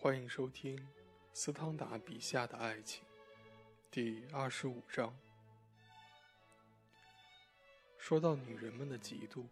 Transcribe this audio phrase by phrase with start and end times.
[0.00, 0.78] 欢迎收听
[1.32, 3.02] 斯汤达笔下的爱情，
[3.90, 5.12] 第二十五章。
[7.98, 9.44] 说到女人们的嫉妒，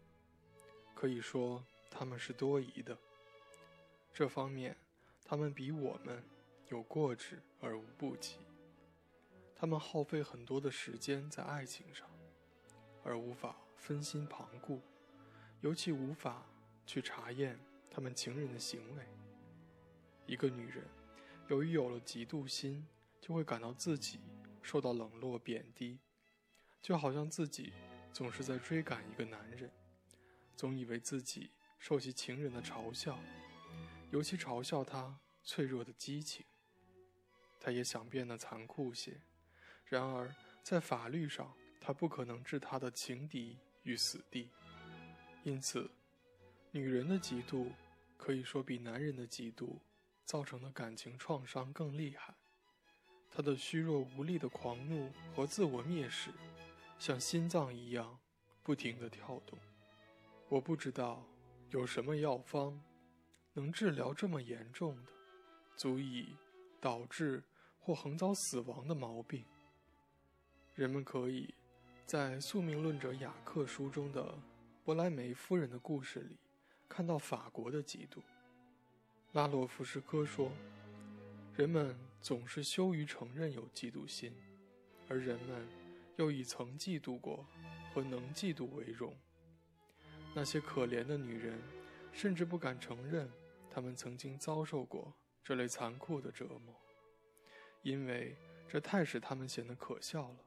[0.95, 2.97] 可以说她们是多疑的。
[4.15, 4.77] 这方面，
[5.25, 6.23] 她们比我们
[6.69, 8.37] 有过之而无不及。
[9.57, 12.09] 她们耗费很多的时间在爱情上，
[13.03, 14.81] 而无法分心旁顾，
[15.61, 16.47] 尤其无法
[16.87, 17.59] 去查验
[17.91, 19.05] 他们情人的行为。
[20.27, 20.85] 一个女人，
[21.49, 22.85] 由于有了嫉妒心，
[23.21, 24.19] 就会感到自己
[24.61, 25.99] 受到冷落、贬低，
[26.83, 27.73] 就好像自己
[28.13, 29.71] 总是在追赶一个男人，
[30.57, 33.19] 总以为自己受其情人的嘲笑，
[34.11, 36.45] 尤其嘲笑他脆弱的激情。
[37.61, 39.21] 他也想变得残酷些，
[39.85, 44.51] 然而在法律上，他不可能置他的情敌于死地。
[45.45, 45.91] 因此，
[46.73, 47.71] 女人的嫉妒
[48.17, 49.79] 可以说比男人的嫉妒。
[50.27, 52.35] 造成的感情创伤更厉害，
[53.31, 56.33] 他的虚弱无力的狂怒和自我蔑视，
[56.99, 58.19] 像心脏一样
[58.65, 59.57] 不停地跳动。
[60.49, 61.25] 我不知道
[61.71, 62.83] 有什么药方
[63.53, 65.13] 能治疗这么严重的、
[65.77, 66.37] 足以
[66.81, 67.43] 导致
[67.79, 69.45] 或横遭死亡的毛病。
[70.75, 71.55] 人们可以
[72.05, 74.37] 在宿命论者雅克书中的
[74.85, 76.37] 伯莱梅夫人的故事里
[76.89, 78.21] 看到法国的嫉妒。
[79.37, 80.51] 拉洛夫斯科说
[81.55, 84.33] ：“人们总是羞于承认有嫉妒心，
[85.11, 85.69] 而人们
[86.17, 87.45] 又以曾嫉妒过
[87.93, 89.15] 和能嫉妒为荣。
[90.35, 91.61] 那些可怜的女人
[92.15, 93.31] 甚至不敢承认
[93.71, 95.13] 她们曾经遭受过
[95.45, 96.75] 这类残酷的折磨，
[97.83, 98.35] 因为
[98.67, 100.39] 这太使她们显得可笑了。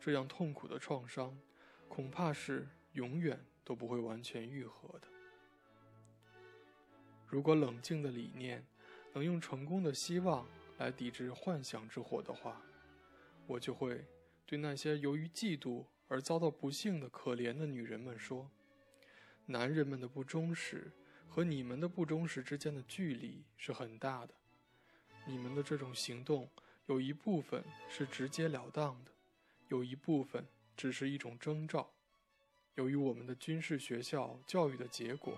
[0.00, 1.38] 这样痛苦的创伤，
[1.88, 5.06] 恐怕是永远都不会完全愈合的。”
[7.28, 8.64] 如果冷静的理念
[9.12, 10.46] 能用成功的希望
[10.78, 12.62] 来抵制幻想之火的话，
[13.46, 14.04] 我就会
[14.46, 18.48] 对那些由于嫉妒而遭到不幸的可怜的女人们说：
[19.46, 20.92] 男人们的不忠实
[21.28, 24.34] 和你们的不忠实之间的距离是很大的。
[25.26, 26.48] 你们的这种行动
[26.86, 29.10] 有一部分是直截了当的，
[29.68, 30.46] 有一部分
[30.76, 31.90] 只是一种征兆。
[32.76, 35.36] 由于我们的军事学校教育的结果，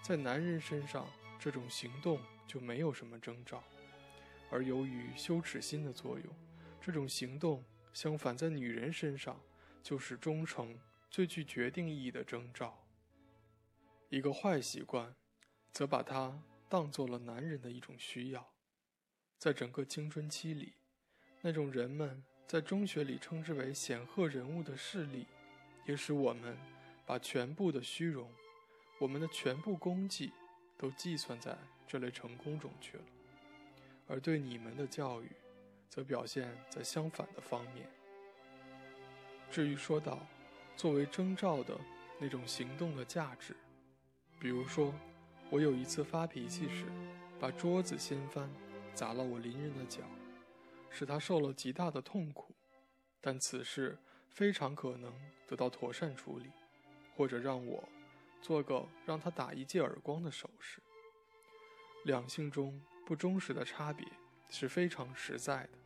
[0.00, 1.08] 在男人身上。
[1.44, 3.62] 这种行动就没有什么征兆，
[4.50, 6.34] 而由于羞耻心的作用，
[6.80, 7.62] 这种行动
[7.92, 9.38] 相反在女人身上
[9.82, 10.74] 就是忠诚
[11.10, 12.82] 最具决定意义的征兆。
[14.08, 15.14] 一个坏习惯，
[15.70, 18.54] 则把它当做了男人的一种需要。
[19.36, 20.72] 在整个青春期里，
[21.42, 25.26] 那种人们在中学里称之为显赫人物的势力，
[25.84, 26.56] 也使我们
[27.04, 28.32] 把全部的虚荣，
[28.98, 30.32] 我们的全部功绩。
[30.76, 33.04] 都计算在这类成功中去了，
[34.06, 35.30] 而对你们的教育，
[35.88, 37.88] 则表现在相反的方面。
[39.50, 40.26] 至于说到
[40.76, 41.78] 作为征兆的
[42.18, 43.54] 那种行动的价值，
[44.40, 44.92] 比如说，
[45.50, 46.86] 我有一次发脾气时，
[47.38, 48.50] 把桌子掀翻，
[48.94, 50.02] 砸了我邻人的脚，
[50.90, 52.54] 使他受了极大的痛苦，
[53.20, 53.96] 但此事
[54.28, 55.12] 非常可能
[55.46, 56.50] 得到妥善处理，
[57.16, 57.88] 或者让我。
[58.44, 60.82] 做个让他打一记耳光的手势。
[62.04, 64.06] 两性中不忠实的差别
[64.50, 65.78] 是非常实在的。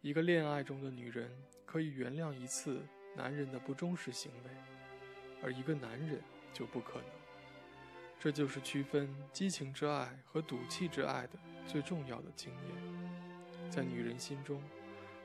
[0.00, 1.30] 一个恋爱中的女人
[1.64, 2.82] 可以原谅一次
[3.16, 4.50] 男人的不忠实行为，
[5.40, 6.20] 而一个男人
[6.52, 7.08] 就不可能。
[8.18, 11.38] 这就是区分激情之爱和赌气之爱的
[11.68, 13.70] 最重要的经验。
[13.70, 14.60] 在女人心中，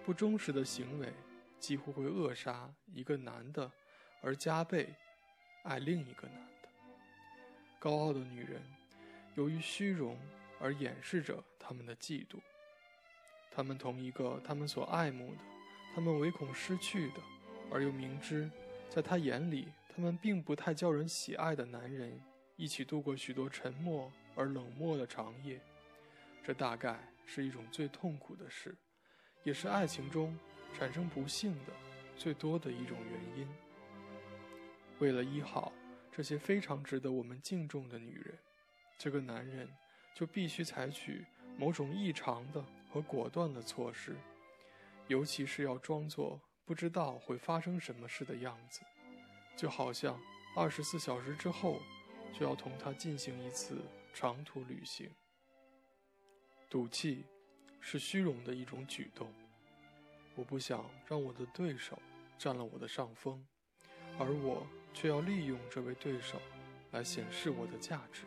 [0.06, 1.12] 不忠实的行为
[1.60, 3.72] 几乎会扼杀一个男的，
[4.22, 4.96] 而加倍。
[5.66, 6.70] 爱另一个男的，
[7.80, 8.62] 高傲的女人，
[9.34, 10.16] 由于虚荣
[10.60, 12.38] 而掩饰着他们的嫉妒。
[13.50, 15.40] 他们同一个他们所爱慕的、
[15.96, 17.22] 他们唯恐失去的，
[17.72, 18.48] 而又明知
[18.90, 22.22] 在他眼里他们并不太叫人喜爱的男人，
[22.58, 25.60] 一起度过许多沉默而冷漠的长夜。
[26.44, 28.76] 这大概是一种最痛苦的事，
[29.44, 30.38] 也是爱情中
[30.78, 31.74] 产生不幸的
[32.16, 33.48] 最多的一种原因。
[35.00, 35.74] 为了医好
[36.12, 38.38] 这些非常值得我们敬重的女人，
[38.98, 39.70] 这个男人
[40.14, 41.26] 就必须采取
[41.58, 44.16] 某种异常的和果断的措施，
[45.08, 48.82] 尤其是要装作不知道会发生什么事的样子，
[49.58, 50.18] 就好像
[50.56, 51.82] 二十四小时之后
[52.34, 53.82] 就要同他进行一次
[54.14, 55.12] 长途旅行。
[56.70, 57.26] 赌气
[57.82, 59.34] 是虚荣的一种举动，
[60.36, 62.02] 我不想让我的对手
[62.38, 63.46] 占了我的上风，
[64.18, 64.66] 而我。
[64.96, 66.42] 却要利用这位对手
[66.92, 68.24] 来显示我的价值。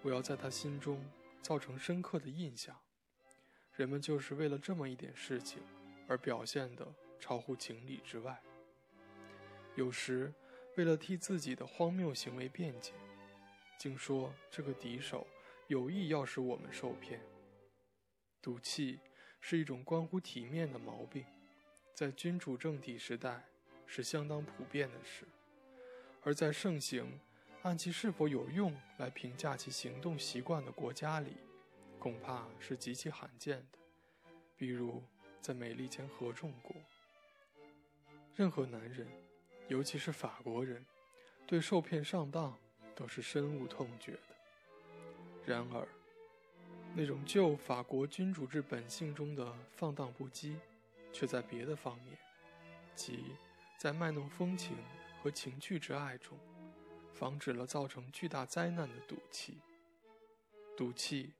[0.00, 1.04] 我要在他心中
[1.42, 2.74] 造成深刻的印象。
[3.76, 5.60] 人们就是为了这么一点事情，
[6.08, 8.40] 而表现得超乎情理之外。
[9.76, 10.32] 有时，
[10.76, 12.92] 为了替自己的荒谬行为辩解，
[13.78, 15.26] 竟说这个敌手
[15.66, 17.20] 有意要使我们受骗。
[18.40, 18.98] 赌气
[19.38, 21.24] 是一种关乎体面的毛病，
[21.92, 23.44] 在君主政体时代
[23.86, 25.24] 是相当普遍的事，
[26.28, 27.18] 而在盛行
[27.62, 31.38] 按其是否有用来评价其行动习惯的国家里。
[31.98, 33.78] 恐怕是极其罕见的，
[34.54, 35.02] 比如
[35.40, 36.76] 在美利坚合众国。
[38.36, 39.08] 任何男人，
[39.68, 40.84] 尤其是法国人，
[41.46, 42.54] 对受骗上当
[42.94, 44.20] 都是深恶痛绝的。
[45.46, 45.88] 然而，
[46.94, 50.56] 那种旧法国君主制本性中的放荡不羁，
[51.10, 52.18] 却在别的方面，
[52.94, 53.24] 即
[53.78, 54.76] 在卖弄风情
[55.28, 56.38] 和情趣之爱中，
[57.12, 59.60] 防止了造成巨大灾难的赌气。
[60.74, 61.34] 赌气。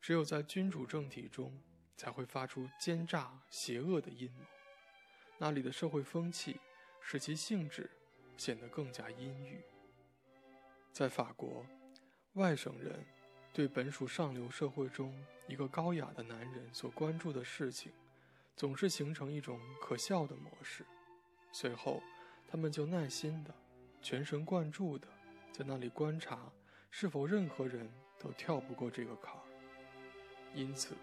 [0.00, 1.60] 只有在君主政体中，
[1.96, 4.44] 才会发出奸诈邪恶的阴谋。
[5.38, 6.60] 那里的社会风气
[7.00, 7.88] 使其性质
[8.36, 9.60] 显得更加阴郁。
[10.92, 11.64] 在法国，
[12.34, 13.04] 外省人
[13.52, 15.12] 对本属上流社会中
[15.48, 17.92] 一个高雅的男人所关注的事情，
[18.56, 20.84] 总是形成一种可笑的模式。
[21.52, 22.02] 随后，
[22.52, 23.54] 他们就耐心的、
[24.02, 25.08] 全神贯注的
[25.50, 26.52] 在那里观察，
[26.90, 29.40] 是否任何人都跳不过这个坎儿。
[30.54, 30.94] 因此，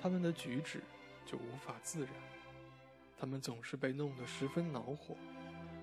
[0.00, 0.80] 他们的举止
[1.26, 2.14] 就无法自然。
[3.18, 5.14] 他们总是被弄得十分恼火，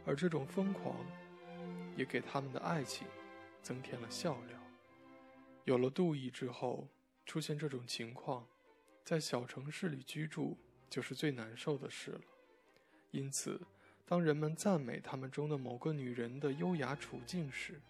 [0.08, 0.96] 而这种疯狂
[1.96, 3.06] 也给他们的爱情
[3.62, 4.60] 增添了笑料。
[5.66, 6.88] 有了妒意之后，
[7.28, 8.48] 出现这种情况，
[9.04, 10.58] 在小城市里居住
[10.90, 12.22] 就是最难受的事了。
[13.12, 13.62] 因此，
[14.06, 17.82] 当人们赞美他们中的某个女人的优雅处境时，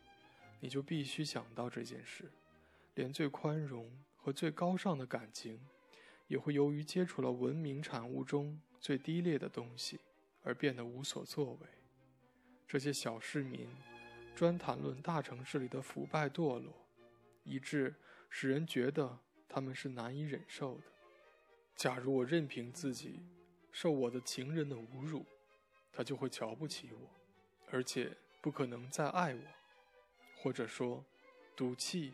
[0.59, 2.31] 你就必须想到这件事，
[2.93, 3.91] 连最宽容。
[4.17, 5.59] 和最高尚的感情，
[6.25, 9.99] 也会由于接触了文明产物中最低劣的东西，
[10.41, 11.67] 而变得无所作为。
[12.67, 13.67] 这些小市民
[14.35, 16.73] 专谈论大城市里的腐败堕落，
[17.43, 17.93] 以致
[18.31, 20.85] 使人觉得他们是难以忍受的。
[21.75, 23.21] 假如我任凭自己
[23.71, 25.23] 受我的情人的侮辱，
[25.95, 26.99] 他就会瞧不起我，
[27.71, 28.11] 而且
[28.41, 29.41] 不可能再爱我。
[30.35, 31.03] 或者说，
[31.55, 32.13] 赌气。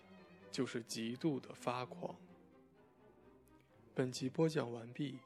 [0.52, 2.14] 就是极度的发狂。
[3.96, 5.18] 本集播讲完毕，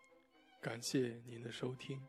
[0.62, 2.00] 感谢您的收听。